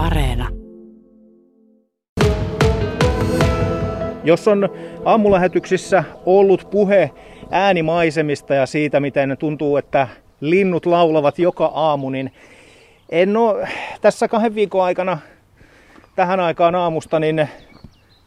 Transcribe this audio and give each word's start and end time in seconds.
Areena. 0.00 0.48
Jos 4.24 4.48
on 4.48 4.68
aamulähetyksissä 5.04 6.04
ollut 6.26 6.68
puhe 6.70 7.10
äänimaisemista 7.50 8.54
ja 8.54 8.66
siitä, 8.66 9.00
miten 9.00 9.36
tuntuu, 9.38 9.76
että 9.76 10.08
linnut 10.40 10.86
laulavat 10.86 11.38
joka 11.38 11.70
aamu, 11.74 12.10
niin 12.10 12.32
en 13.08 13.36
ole 13.36 13.68
tässä 14.00 14.28
kahden 14.28 14.54
viikon 14.54 14.84
aikana 14.84 15.18
tähän 16.16 16.40
aikaan 16.40 16.74
aamusta 16.74 17.20
niin 17.20 17.48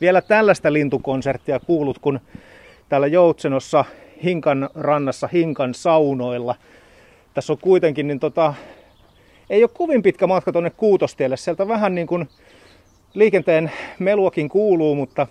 vielä 0.02 0.22
tällaista 0.22 0.74
lintukonserttia 0.74 1.60
kuullut, 1.60 2.00
kun 2.00 2.20
täällä 2.90 3.08
Joutsenossa 3.08 3.86
Hinkan 4.24 4.70
rannassa, 4.76 5.30
Hinkan 5.34 5.74
saunoilla. 5.74 6.56
Tässä 7.34 7.54
on 7.54 7.60
kuitenkin, 7.62 8.08
niin 8.08 8.20
tota, 8.20 8.54
ei 9.50 9.64
ole 9.64 9.70
kovin 9.74 10.04
pitkä 10.04 10.28
matka 10.28 10.52
tuonne 10.52 10.70
Kuutostielle. 10.70 11.38
Sieltä 11.38 11.68
vähän 11.68 11.96
niin 11.96 12.08
kuin 12.08 12.30
liikenteen 13.14 13.72
meluakin 14.00 14.50
kuuluu, 14.50 14.96
mutta 14.96 15.28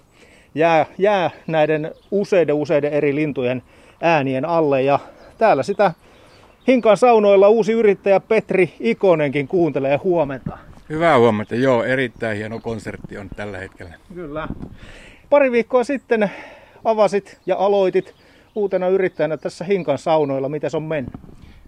jää, 0.55 0.87
jää 0.99 1.31
näiden 1.47 1.93
useiden 2.11 2.55
useiden 2.55 2.93
eri 2.93 3.15
lintujen 3.15 3.63
äänien 4.01 4.45
alle. 4.45 4.83
Ja 4.83 4.99
täällä 5.39 5.63
sitä 5.63 5.93
Hinkan 6.69 6.97
saunoilla 6.97 7.49
uusi 7.49 7.73
yrittäjä 7.73 8.21
Petri 8.21 8.73
Ikonenkin 8.81 9.49
kuuntelee 9.49 9.97
huomenta. 9.97 10.59
Hyvää 10.89 11.19
huomenta. 11.19 11.55
Joo, 11.55 11.85
erittäin 11.85 12.37
hieno 12.37 12.61
konsertti 12.61 13.19
on 13.19 13.29
tällä 13.37 13.59
hetkellä. 13.59 13.95
Kyllä. 14.15 14.49
Pari 15.31 15.53
viikkoa 15.53 15.85
sitten 15.85 16.31
avasit 16.85 17.39
ja 17.47 17.57
aloitit 17.57 18.15
uutena 18.55 18.89
yrittäjänä 18.89 19.37
tässä 19.37 19.65
Hinkan 19.65 19.99
saunoilla. 19.99 20.49
Miten 20.49 20.71
se 20.71 20.77
on 20.77 20.83
mennyt? 20.83 21.15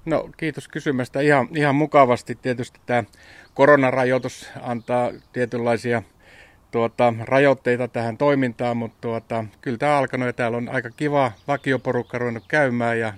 No 0.05 0.31
kiitos 0.37 0.69
kysymästä. 0.69 1.21
Ihan, 1.21 1.49
ihan 1.57 1.75
mukavasti 1.75 2.39
tietysti 2.43 2.81
tämä 2.87 3.05
koronarajoitus 3.55 4.51
antaa 4.63 5.11
tietynlaisia 5.33 6.03
tuota, 6.71 7.15
rajoitteita 7.21 7.89
tähän 7.89 8.17
toimintaan, 8.17 8.77
mutta 8.77 8.99
tuota, 9.01 9.45
kyllä 9.61 9.79
tämä 9.79 9.99
alkanut 9.99 10.27
ja 10.27 10.33
täällä 10.33 10.57
on 10.57 10.69
aika 10.69 10.91
kiva 10.91 11.33
vakioporukka 11.49 12.19
ruvennut 12.19 12.45
käymään 12.49 12.99
ja 12.99 13.13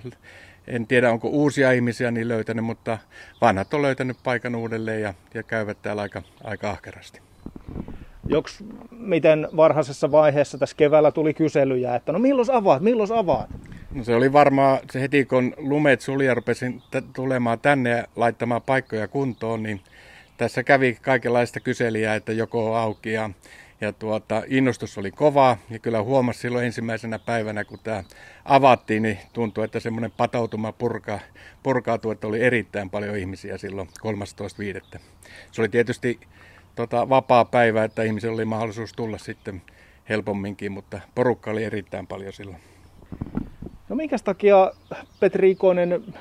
en 0.67 0.87
tiedä 0.87 1.11
onko 1.11 1.27
uusia 1.27 1.71
ihmisiä 1.71 2.11
niin 2.11 2.27
löytänyt, 2.27 2.65
mutta 2.65 2.97
vanhat 3.41 3.73
on 3.73 3.81
löytänyt 3.81 4.17
paikan 4.23 4.55
uudelleen 4.55 5.01
ja, 5.01 5.13
ja 5.33 5.43
käyvät 5.43 5.77
täällä 5.81 6.01
aika, 6.01 6.21
aika 6.43 6.69
ahkerasti. 6.69 7.21
Joks, 8.29 8.63
miten 8.91 9.47
varhaisessa 9.55 10.11
vaiheessa 10.11 10.57
tässä 10.57 10.75
keväällä 10.75 11.11
tuli 11.11 11.33
kyselyjä, 11.33 11.95
että 11.95 12.11
no 12.11 12.19
milloin 12.19 12.51
avaat, 12.51 12.81
milloin 12.81 13.11
avaat? 13.13 13.49
No 13.91 14.03
se 14.03 14.15
oli 14.15 14.33
varmaan 14.33 14.79
se 14.91 15.01
heti 15.01 15.25
kun 15.25 15.53
lumet 15.57 16.01
suli 16.01 16.25
ja 16.25 16.33
rupesin 16.33 16.81
t- 16.91 17.13
tulemaan 17.13 17.59
tänne 17.59 17.89
ja 17.89 18.07
laittamaan 18.15 18.61
paikkoja 18.61 19.07
kuntoon, 19.07 19.63
niin 19.63 19.81
tässä 20.37 20.63
kävi 20.63 20.97
kaikenlaista 21.01 21.59
kyselijää, 21.59 22.15
että 22.15 22.31
joko 22.31 22.71
on 22.71 22.79
auki 22.79 23.13
ja, 23.13 23.29
ja 23.81 23.93
tuota, 23.93 24.43
innostus 24.47 24.97
oli 24.97 25.11
kova 25.11 25.57
ja 25.69 25.79
kyllä 25.79 26.03
huomasi 26.03 26.39
silloin 26.39 26.65
ensimmäisenä 26.65 27.19
päivänä, 27.19 27.63
kun 27.63 27.79
tämä 27.83 28.03
avattiin, 28.45 29.03
niin 29.03 29.17
tuntui, 29.33 29.65
että 29.65 29.79
semmoinen 29.79 30.11
patautuma 30.11 30.71
purka, 30.71 31.19
purkautui, 31.63 32.11
että 32.11 32.27
oli 32.27 32.41
erittäin 32.41 32.89
paljon 32.89 33.17
ihmisiä 33.17 33.57
silloin 33.57 33.87
13.5. 34.93 34.99
Se 35.51 35.61
oli 35.61 35.69
tietysti 35.69 36.19
tota, 36.75 37.09
vapaa 37.09 37.45
päivä, 37.45 37.83
että 37.83 38.03
ihmisillä 38.03 38.33
oli 38.33 38.45
mahdollisuus 38.45 38.93
tulla 38.93 39.17
sitten 39.17 39.61
helpomminkin, 40.09 40.71
mutta 40.71 40.99
porukka 41.15 41.51
oli 41.51 41.63
erittäin 41.63 42.07
paljon 42.07 42.33
silloin. 42.33 42.61
No 43.89 43.95
minkä 43.95 44.17
takia 44.23 44.71
Petri 45.19 45.51
Ikonen 45.51 46.13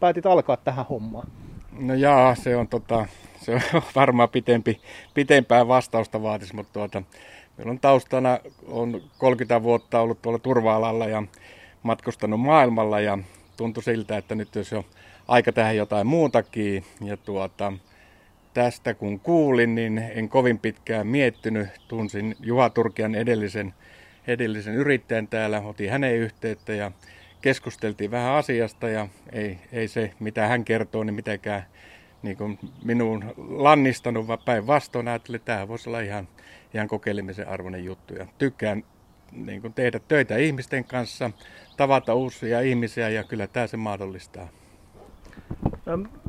päätit 0.00 0.26
alkaa 0.26 0.56
tähän 0.56 0.86
hommaan? 0.86 1.28
No 1.78 1.94
jaa, 1.94 2.34
se 2.34 2.56
on, 2.56 2.68
tota, 2.68 3.06
se 3.40 3.54
on 3.54 3.60
varmaan 3.94 4.28
pitempi, 4.28 4.80
pitempää 5.14 5.68
vastausta 5.68 6.22
vaatis, 6.22 6.52
mutta 6.52 6.72
tuota, 6.72 7.02
meillä 7.56 7.70
on 7.70 7.80
taustana 7.80 8.38
on 8.68 9.02
30 9.18 9.62
vuotta 9.62 10.00
ollut 10.00 10.22
tuolla 10.22 10.38
turva-alalla 10.38 11.06
ja 11.06 11.22
matkustanut 11.82 12.40
maailmalla 12.40 13.00
ja 13.00 13.18
tuntui 13.56 13.82
siltä, 13.82 14.16
että 14.16 14.34
nyt 14.34 14.54
jos 14.54 14.72
on 14.72 14.84
aika 15.28 15.52
tehdä 15.52 15.72
jotain 15.72 16.06
muutakin 16.06 16.84
ja 17.04 17.16
tuota, 17.16 17.72
tästä 18.54 18.94
kun 18.94 19.20
kuulin, 19.20 19.74
niin 19.74 19.98
en 19.98 20.28
kovin 20.28 20.58
pitkään 20.58 21.06
miettinyt. 21.06 21.68
Tunsin 21.88 22.36
Juha 22.40 22.70
Turkian 22.70 23.14
edellisen, 23.14 23.74
edellisen 24.26 24.74
yrittäjän 24.74 25.28
täällä, 25.28 25.60
otin 25.60 25.90
hänen 25.90 26.16
yhteyttä 26.16 26.72
ja 26.72 26.92
keskusteltiin 27.40 28.10
vähän 28.10 28.32
asiasta 28.32 28.88
ja 28.88 29.08
ei, 29.32 29.58
ei 29.72 29.88
se, 29.88 30.12
mitä 30.20 30.46
hän 30.46 30.64
kertoo, 30.64 31.04
niin 31.04 31.14
mitenkään 31.14 31.66
niin 32.22 32.36
kuin 32.36 32.58
minuun 32.84 33.24
lannistanut, 33.36 34.26
vaan 34.26 34.38
päinvastoin 34.44 35.08
ajattelin, 35.08 35.36
että 35.36 35.52
tämä 35.52 35.68
voisi 35.68 35.88
olla 35.88 36.00
ihan, 36.00 36.28
ihan 36.74 36.88
kokeilemisen 36.88 37.48
arvoinen 37.48 37.84
juttu. 37.84 38.14
Ja 38.14 38.26
tykkään 38.38 38.84
niin 39.32 39.60
kuin 39.60 39.72
tehdä 39.72 40.00
töitä 40.08 40.36
ihmisten 40.36 40.84
kanssa, 40.84 41.30
tavata 41.76 42.14
uusia 42.14 42.60
ihmisiä 42.60 43.08
ja 43.08 43.24
kyllä 43.24 43.46
tämä 43.46 43.66
se 43.66 43.76
mahdollistaa. 43.76 44.48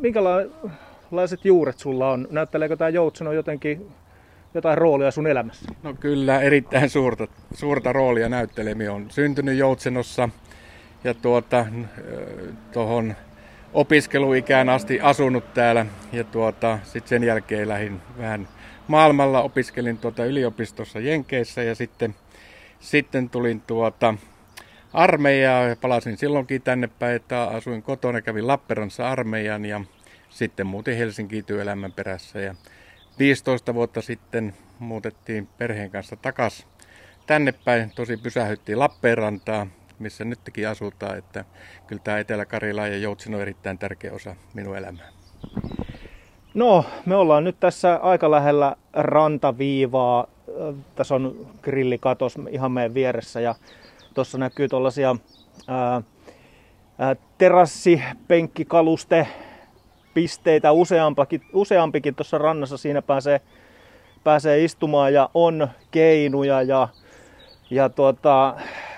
Minkälaiset 0.01 1.45
juuret 1.45 1.79
sulla 1.79 2.11
on? 2.11 2.27
Näytteleekö 2.31 2.75
tämä 2.75 2.89
Joutseno 2.89 3.31
jotenkin 3.31 3.91
jotain 4.57 4.77
roolia 4.77 5.11
sun 5.11 5.27
elämässä? 5.27 5.71
No 5.83 5.93
kyllä, 5.93 6.41
erittäin 6.41 6.89
suurta, 6.89 7.27
suurta 7.53 7.93
roolia 7.93 8.29
näyttelemi 8.29 8.87
on 8.87 9.11
syntynyt 9.11 9.57
Joutsenossa 9.57 10.29
ja 11.03 11.13
tuota, 11.13 11.65
tuohon 12.71 13.15
opiskeluikään 13.73 14.69
asti 14.69 15.01
asunut 15.01 15.53
täällä. 15.53 15.85
Ja 16.11 16.23
tuota, 16.23 16.79
sitten 16.83 17.09
sen 17.09 17.23
jälkeen 17.23 17.67
lähdin 17.67 18.01
vähän 18.17 18.47
maailmalla, 18.87 19.41
opiskelin 19.41 19.97
tuota 19.97 20.25
yliopistossa 20.25 20.99
Jenkeissä 20.99 21.63
ja 21.63 21.75
sitten, 21.75 22.15
sitten 22.79 23.29
tulin 23.29 23.61
tuota 23.61 24.13
armeijaa 24.93 25.63
ja 25.63 25.75
palasin 25.75 26.17
silloinkin 26.17 26.61
tänne 26.61 26.89
päin, 26.99 27.15
että 27.15 27.43
asuin 27.43 27.83
kotona, 27.83 28.21
kävin 28.21 28.47
Lappeenrannassa 28.47 29.09
armeijan 29.09 29.65
ja 29.65 29.81
sitten 30.29 30.67
muutin 30.67 30.97
Helsinkiin 30.97 31.45
työelämän 31.45 31.91
perässä. 31.91 32.39
Ja 32.39 32.55
15 33.19 33.73
vuotta 33.73 34.01
sitten 34.01 34.53
muutettiin 34.79 35.47
perheen 35.57 35.91
kanssa 35.91 36.15
takas 36.15 36.67
tänne 37.27 37.51
päin. 37.51 37.91
Tosi 37.95 38.17
pysähyttiin 38.17 38.79
Lappeenrantaa 38.79 39.67
missä 39.99 40.25
nytkin 40.25 40.67
asutaan. 40.67 41.17
Että 41.17 41.45
kyllä 41.87 42.01
tämä 42.03 42.19
Etelä-Karjala 42.19 42.87
ja 42.87 42.97
Joutsin 42.97 43.35
on 43.35 43.41
erittäin 43.41 43.77
tärkeä 43.77 44.13
osa 44.13 44.35
minun 44.53 44.77
elämää. 44.77 45.09
No, 46.53 46.85
me 47.05 47.15
ollaan 47.15 47.43
nyt 47.43 47.59
tässä 47.59 47.95
aika 47.95 48.31
lähellä 48.31 48.75
rantaviivaa. 48.93 50.27
Tässä 50.95 51.15
on 51.15 51.47
grillikatos 51.61 52.35
ihan 52.49 52.71
meidän 52.71 52.93
vieressä 52.93 53.39
ja 53.39 53.55
tuossa 54.13 54.37
näkyy 54.37 54.67
tuollaisia 54.67 55.15
terassipenkkikaluste 57.37 59.27
pisteitä 60.17 60.71
useampikin, 60.71 61.41
useampikin 61.53 62.15
tuossa 62.15 62.37
rannassa. 62.37 62.77
Siinä 62.77 63.01
pääsee, 63.01 63.41
pääsee 64.23 64.63
istumaan 64.63 65.13
ja 65.13 65.29
on 65.33 65.67
keinuja 65.91 66.61
ja, 66.61 66.87
ja 67.69 67.89
tuota, 67.89 68.55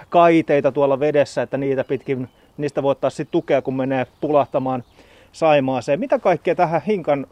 kaiteita 0.10 0.72
tuolla 0.72 1.00
vedessä, 1.00 1.42
että 1.42 1.58
niitä 1.58 1.84
pitkin, 1.84 2.30
niistä 2.58 2.84
voi 2.84 2.92
ottaa 2.92 3.10
sitten 3.10 3.32
tukea, 3.32 3.62
kun 3.62 3.76
menee 3.76 4.08
pulahtamaan 4.22 4.84
Saimaaseen. 5.32 6.00
Mitä 6.00 6.20
kaikkea 6.20 6.56
tähän 6.56 6.82
Hinkan 6.88 7.28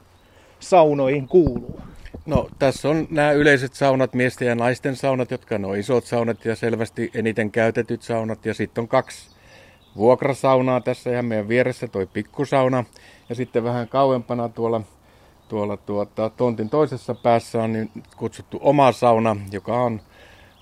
saunoihin 0.60 1.28
kuuluu? 1.28 1.82
No 2.26 2.50
tässä 2.60 2.90
on 2.90 3.08
nämä 3.10 3.32
yleiset 3.32 3.74
saunat, 3.74 4.14
miesten 4.14 4.48
ja 4.48 4.56
naisten 4.56 4.96
saunat, 4.96 5.32
jotka 5.32 5.56
on 5.56 5.78
isot 5.78 6.06
saunat 6.06 6.46
ja 6.46 6.56
selvästi 6.56 7.12
eniten 7.14 7.52
käytetyt 7.52 8.02
saunat. 8.02 8.46
Ja 8.46 8.54
sitten 8.54 8.82
on 8.82 8.88
kaksi 8.88 9.37
vuokrasaunaa 9.98 10.82
tässä 10.82 11.12
ihan 11.12 11.26
meidän 11.26 11.48
vieressä, 11.48 11.88
toi 11.88 12.06
pikkusauna. 12.06 12.84
Ja 13.30 13.36
sitten 13.36 13.64
vähän 13.64 13.88
kauempana 13.88 14.50
tuolla, 14.50 14.82
tuolla 15.50 15.78
tuota, 15.78 16.30
tontin 16.30 16.70
toisessa 16.70 17.16
päässä 17.16 17.64
on 17.64 17.74
niin 17.74 17.92
kutsuttu 18.18 18.60
oma 18.62 18.92
sauna, 18.92 19.36
joka 19.52 19.82
on 19.82 20.02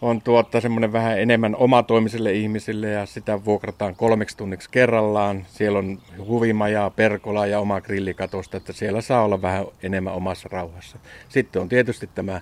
on 0.01 0.21
tuotta 0.21 0.61
semmoinen 0.61 0.93
vähän 0.93 1.19
enemmän 1.19 1.55
omatoimisille 1.55 2.33
ihmisille 2.33 2.89
ja 2.89 3.05
sitä 3.05 3.45
vuokrataan 3.45 3.95
kolmeksi 3.95 4.37
tunniksi 4.37 4.69
kerrallaan. 4.71 5.45
Siellä 5.47 5.79
on 5.79 5.99
huvimajaa, 6.27 6.89
perkolaa 6.89 7.47
ja 7.47 7.59
oma 7.59 7.81
grillikatosta, 7.81 8.57
että 8.57 8.73
siellä 8.73 9.01
saa 9.01 9.23
olla 9.23 9.41
vähän 9.41 9.65
enemmän 9.83 10.13
omassa 10.13 10.49
rauhassa. 10.51 10.99
Sitten 11.29 11.61
on 11.61 11.69
tietysti 11.69 12.09
tämä 12.15 12.41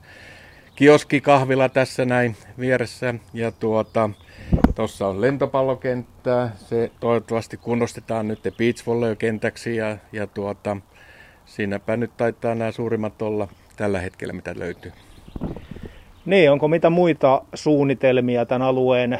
kioskikahvila 0.75 1.70
tässä 1.70 2.06
näin 2.06 2.36
vieressä 2.60 3.16
ja 3.34 3.52
tuota, 3.52 4.10
tuossa 4.75 5.08
on 5.08 5.22
lentopallokenttä. 5.22 6.50
Se 6.56 6.92
toivottavasti 7.00 7.58
kunnostetaan 7.58 8.28
nyt 8.28 8.40
beach 8.58 8.84
kentäksi 9.20 9.75
ja, 9.75 9.98
ja 10.12 10.28
tuota, 10.28 10.78
siinäpä 11.46 11.98
nyt 11.98 12.12
taitaa 12.18 12.56
nämä 12.56 12.72
suurimmat 12.72 13.22
olla 13.22 13.48
tällä 13.75 14.00
hetkellä, 14.00 14.34
mitä 14.34 14.54
löytyy. 14.58 14.92
Niin, 16.25 16.52
onko 16.52 16.68
mitä 16.68 16.90
muita 16.90 17.42
suunnitelmia 17.54 18.46
tämän 18.46 18.68
alueen 18.68 19.20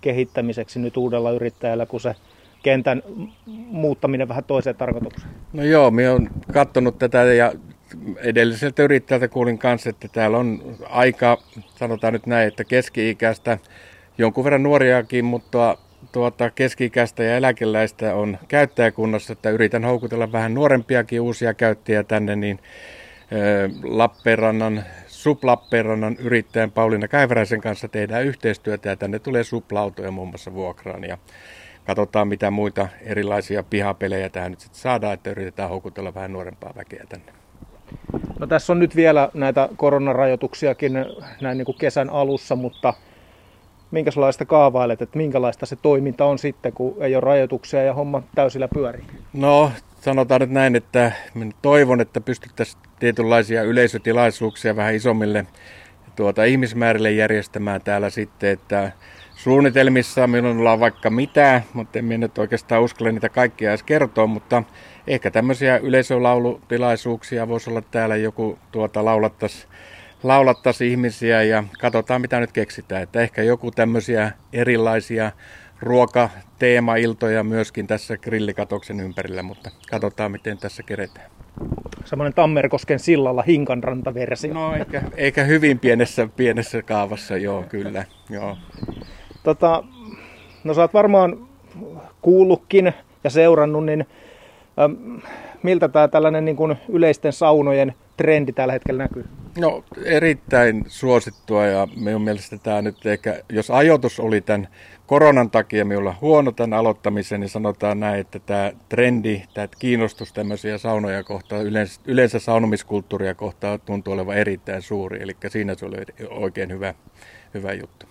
kehittämiseksi 0.00 0.78
nyt 0.78 0.96
uudella 0.96 1.30
yrittäjällä, 1.30 1.86
kun 1.86 2.00
se 2.00 2.14
kentän 2.62 3.02
muuttaminen 3.46 4.28
vähän 4.28 4.44
toiseen 4.44 4.76
tarkoitukseen? 4.76 5.30
No 5.52 5.62
joo, 5.62 5.90
minä 5.90 6.12
olen 6.12 6.30
katsonut 6.52 6.98
tätä 6.98 7.18
ja 7.18 7.52
edelliseltä 8.16 8.82
yrittäjältä 8.82 9.28
kuulin 9.28 9.58
kanssa, 9.58 9.90
että 9.90 10.08
täällä 10.08 10.38
on 10.38 10.76
aika, 10.90 11.38
sanotaan 11.76 12.12
nyt 12.12 12.26
näin, 12.26 12.48
että 12.48 12.64
keski-ikäistä, 12.64 13.58
jonkun 14.18 14.44
verran 14.44 14.62
nuoriakin, 14.62 15.24
mutta 15.24 15.78
tuota, 16.12 16.50
keski-ikäistä 16.50 17.22
ja 17.24 17.36
eläkeläistä 17.36 18.14
on 18.14 18.38
käyttäjäkunnassa, 18.48 19.32
että 19.32 19.50
yritän 19.50 19.84
houkutella 19.84 20.32
vähän 20.32 20.54
nuorempiakin 20.54 21.20
uusia 21.20 21.54
käyttäjiä 21.54 22.02
tänne, 22.02 22.36
niin 22.36 22.58
Lappeenrannan, 23.82 24.84
Suplappeenrannan 25.06 26.16
yrittäjän 26.16 26.70
Pauliina 26.70 27.08
Käiväräisen 27.08 27.60
kanssa 27.60 27.88
tehdään 27.88 28.24
yhteistyötä 28.24 28.88
ja 28.88 28.96
tänne 28.96 29.18
tulee 29.18 29.44
suplautoja 29.44 30.10
muun 30.10 30.28
muassa 30.28 30.54
vuokraan 30.54 31.04
ja 31.04 31.18
katsotaan 31.86 32.28
mitä 32.28 32.50
muita 32.50 32.88
erilaisia 33.02 33.62
pihapelejä 33.62 34.28
tähän 34.28 34.50
nyt 34.52 34.60
sitten 34.60 34.80
saadaan, 34.80 35.14
että 35.14 35.30
yritetään 35.30 35.68
houkutella 35.68 36.14
vähän 36.14 36.32
nuorempaa 36.32 36.72
väkeä 36.76 37.04
tänne. 37.08 37.37
No 38.38 38.46
tässä 38.46 38.72
on 38.72 38.78
nyt 38.78 38.96
vielä 38.96 39.30
näitä 39.34 39.68
koronarajoituksiakin 39.76 40.92
näin 41.40 41.58
niin 41.58 41.66
kuin 41.66 41.78
kesän 41.78 42.10
alussa, 42.10 42.56
mutta 42.56 42.94
minkälaista 43.90 44.44
kaavailet, 44.44 45.02
että 45.02 45.16
minkälaista 45.16 45.66
se 45.66 45.76
toiminta 45.76 46.24
on 46.24 46.38
sitten, 46.38 46.72
kun 46.72 46.96
ei 47.00 47.14
ole 47.14 47.20
rajoituksia 47.20 47.82
ja 47.82 47.94
homma 47.94 48.22
täysillä 48.34 48.68
pyörii? 48.68 49.04
No 49.32 49.72
sanotaan 50.00 50.40
nyt 50.40 50.50
näin, 50.50 50.76
että 50.76 51.12
toivon, 51.62 52.00
että 52.00 52.20
pystyttäisiin 52.20 52.82
tietynlaisia 52.98 53.62
yleisötilaisuuksia 53.62 54.76
vähän 54.76 54.94
isommille 54.94 55.46
tuota, 56.16 56.44
ihmismäärille 56.44 57.10
järjestämään 57.10 57.80
täällä 57.80 58.10
sitten, 58.10 58.50
että 58.50 58.92
suunnitelmissa 59.38 60.26
minulla 60.26 60.72
on 60.72 60.80
vaikka 60.80 61.10
mitä, 61.10 61.62
mutta 61.72 61.98
en 61.98 62.20
nyt 62.20 62.38
oikeastaan 62.38 62.82
uskalla 62.82 63.12
niitä 63.12 63.28
kaikkia 63.28 63.70
edes 63.70 63.82
kertoa, 63.82 64.26
mutta 64.26 64.62
ehkä 65.06 65.30
tämmöisiä 65.30 65.76
yleisölaulutilaisuuksia 65.78 67.48
voisi 67.48 67.70
olla 67.70 67.82
täällä 67.82 68.16
joku 68.16 68.58
tuota 68.72 69.04
laulattaisi 69.04 69.66
laulattaisi 70.22 70.88
ihmisiä 70.88 71.42
ja 71.42 71.64
katsotaan 71.80 72.20
mitä 72.20 72.40
nyt 72.40 72.52
keksitään. 72.52 73.02
Että 73.02 73.20
ehkä 73.20 73.42
joku 73.42 73.70
tämmöisiä 73.70 74.32
erilaisia 74.52 75.32
ruokateemailtoja 75.80 77.44
myöskin 77.44 77.86
tässä 77.86 78.16
grillikatoksen 78.16 79.00
ympärillä, 79.00 79.42
mutta 79.42 79.70
katsotaan 79.90 80.32
miten 80.32 80.58
tässä 80.58 80.82
keretään. 80.82 81.30
Semmoinen 82.04 82.34
Tammerkosken 82.34 82.98
sillalla 82.98 83.42
hinkanrantaversio. 83.42 84.54
No 84.54 84.74
eikä, 84.74 85.02
eikä 85.16 85.44
hyvin 85.44 85.78
pienessä, 85.78 86.28
pienessä 86.36 86.82
kaavassa, 86.82 87.36
joo 87.36 87.62
kyllä. 87.62 88.04
Joo. 88.30 88.56
Tota, 89.42 89.84
no 90.64 90.74
sä 90.74 90.80
oot 90.80 90.94
varmaan 90.94 91.48
kuullutkin 92.22 92.92
ja 93.24 93.30
seurannut, 93.30 93.84
niin 93.84 94.06
äm, 94.84 95.20
miltä 95.62 95.88
tämä 95.88 96.08
tällainen 96.08 96.44
niin 96.44 96.56
kuin 96.56 96.76
yleisten 96.88 97.32
saunojen 97.32 97.94
trendi 98.16 98.52
tällä 98.52 98.72
hetkellä 98.72 99.02
näkyy? 99.02 99.24
No 99.58 99.84
erittäin 100.04 100.84
suosittua 100.86 101.66
ja 101.66 101.88
minun 101.96 102.22
mielestä 102.22 102.58
tämä 102.58 102.82
nyt 102.82 103.06
ehkä, 103.06 103.40
jos 103.48 103.70
ajoitus 103.70 104.20
oli 104.20 104.40
tämän 104.40 104.68
koronan 105.06 105.50
takia 105.50 105.84
minulla 105.84 106.14
huono 106.20 106.52
tämän 106.52 106.78
aloittamisen, 106.78 107.40
niin 107.40 107.48
sanotaan 107.48 108.00
näin, 108.00 108.20
että 108.20 108.38
tämä 108.38 108.72
trendi, 108.88 109.42
tämä 109.54 109.68
kiinnostus 109.78 110.32
tämmöisiä 110.32 110.78
saunoja 110.78 111.24
kohtaan, 111.24 111.62
yleensä, 111.62 112.00
yleensä 112.04 112.38
saunomiskulttuuria 112.38 113.34
kohtaan 113.34 113.80
tuntuu 113.80 114.14
olevan 114.14 114.36
erittäin 114.36 114.82
suuri, 114.82 115.22
eli 115.22 115.36
siinä 115.48 115.74
se 115.74 115.86
oli 115.86 115.96
oikein 116.30 116.70
hyvä, 116.70 116.94
hyvä 117.54 117.72
juttu. 117.72 118.07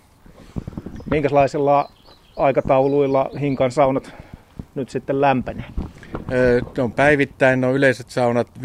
Minkälaisilla 1.10 1.90
aikatauluilla 2.36 3.30
Hinkan 3.40 3.70
saunat 3.70 4.14
nyt 4.74 4.90
sitten 4.90 5.20
lämpenee? 5.20 5.64
Ne 6.76 6.82
on 6.82 6.92
päivittäin, 6.92 7.60
no 7.60 7.72
yleiset 7.72 8.10
saunat 8.10 8.48
15-21, 8.58 8.60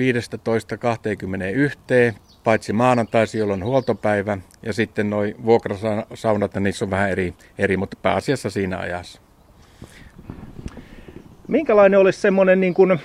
paitsi 2.44 2.74
maanantaisi, 2.74 3.38
jolloin 3.38 3.64
on 3.64 3.70
huoltopäivä, 3.70 4.38
ja 4.64 4.74
sitten 4.74 5.10
noin 5.10 5.36
vuokrasaunat, 5.46 6.56
niissä 6.60 6.86
on 6.86 6.92
vähän 6.92 7.10
eri, 7.10 7.34
eri, 7.58 7.78
mutta 7.78 7.98
pääasiassa 8.02 8.50
siinä 8.50 8.78
ajassa. 8.78 9.22
Minkälainen 11.48 12.00
olisi 12.00 12.22
semmoinen 12.22 12.60
niin 12.60 12.74
kuin 12.74 13.00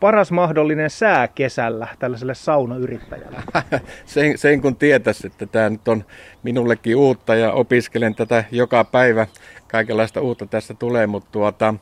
paras 0.00 0.32
mahdollinen 0.32 0.90
sää 0.90 1.28
kesällä 1.28 1.88
tällaiselle 1.98 2.34
saunayrittäjälle? 2.34 3.42
sen, 4.04 4.38
sen 4.38 4.60
kun 4.60 4.76
tietäisi, 4.76 5.26
että 5.26 5.46
tämä 5.46 5.70
nyt 5.70 5.88
on 5.88 6.04
minullekin 6.42 6.96
uutta 6.96 7.34
ja 7.34 7.52
opiskelen 7.52 8.14
tätä 8.14 8.44
joka 8.50 8.84
päivä. 8.84 9.26
Kaikenlaista 9.68 10.20
uutta 10.20 10.46
tästä 10.46 10.74
tulee, 10.74 11.06
mutta 11.06 11.28
tuota, 11.32 11.74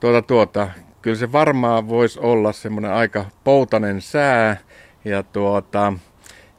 tuota, 0.00 0.22
tuota, 0.22 0.68
kyllä 1.02 1.16
se 1.16 1.32
varmaan 1.32 1.88
voisi 1.88 2.20
olla 2.20 2.52
semmoinen 2.52 2.92
aika 2.92 3.24
poutainen 3.44 4.00
sää 4.00 4.56
ja 5.04 5.22
tuota, 5.22 5.92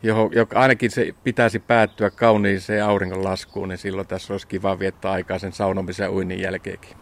johon, 0.03 0.29
joka 0.35 0.59
ainakin 0.59 0.91
se 0.91 1.13
pitäisi 1.23 1.59
päättyä 1.59 2.09
kauniiseen 2.09 2.85
auringonlaskuun, 2.85 3.69
niin 3.69 3.77
silloin 3.77 4.07
tässä 4.07 4.33
olisi 4.33 4.47
kiva 4.47 4.79
viettää 4.79 5.11
aikaa 5.11 5.39
sen 5.39 5.53
saunomisen 5.53 6.03
ja 6.03 6.11
uinnin 6.11 6.41
jälkeenkin. 6.41 6.97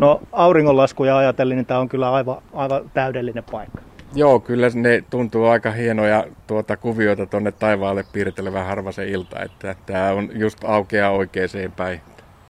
No 0.00 0.22
auringonlaskuja 0.32 1.16
ajatellen, 1.16 1.56
niin 1.56 1.66
tämä 1.66 1.80
on 1.80 1.88
kyllä 1.88 2.12
aivan, 2.12 2.36
aivan 2.54 2.90
täydellinen 2.94 3.44
paikka. 3.50 3.80
Joo, 4.14 4.40
kyllä 4.40 4.70
ne 4.74 5.04
tuntuu 5.10 5.46
aika 5.46 5.70
hienoja 5.70 6.24
tuota, 6.46 6.76
kuvioita 6.76 7.26
tuonne 7.26 7.52
taivaalle 7.52 8.04
piirtelevän 8.12 8.66
harvasen 8.66 9.08
ilta, 9.08 9.42
että 9.42 9.76
tämä 9.86 10.10
on 10.10 10.28
just 10.32 10.58
aukeaa 10.64 11.10
oikeaan 11.10 11.72
päin 11.76 12.00